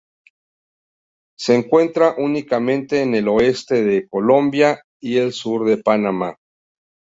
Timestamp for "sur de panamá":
5.31-6.37